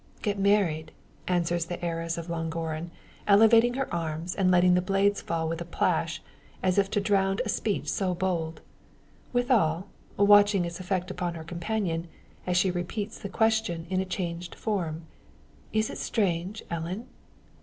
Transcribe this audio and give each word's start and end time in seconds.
"Get 0.23 0.39
married!" 0.39 0.93
answers 1.27 1.65
the 1.65 1.79
heiress 1.85 2.17
of 2.17 2.27
Llangorren, 2.27 2.89
elevating 3.27 3.75
her 3.75 3.93
arms, 3.93 4.33
and 4.33 4.49
letting 4.49 4.73
the 4.73 4.81
blades 4.81 5.21
fall 5.21 5.47
with 5.47 5.61
a 5.61 5.63
plash, 5.63 6.23
as 6.63 6.79
if 6.79 6.89
to 6.89 6.99
drown 6.99 7.37
a 7.45 7.49
speech 7.49 7.87
so 7.87 8.15
bold; 8.15 8.61
withal, 9.31 9.89
watching 10.17 10.65
its 10.65 10.79
effect 10.79 11.11
upon 11.11 11.35
her 11.35 11.43
companion, 11.43 12.07
as 12.47 12.57
she 12.57 12.71
repeats 12.71 13.19
the 13.19 13.29
question 13.29 13.85
in 13.91 14.01
a 14.01 14.05
changed 14.05 14.55
form. 14.55 15.03
"Is 15.71 15.91
it 15.91 15.99
strange, 15.99 16.63
Ellen?" 16.71 17.05